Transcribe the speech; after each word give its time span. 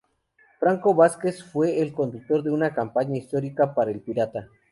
Franco 0.59 0.95
Vázquez 0.95 1.43
fue 1.43 1.79
el 1.79 1.93
conductor 1.93 2.41
de 2.41 2.49
una 2.49 2.73
campaña 2.73 3.19
histórica 3.19 3.75
para 3.75 3.91
el 3.91 3.99
Pirata. 4.01 4.47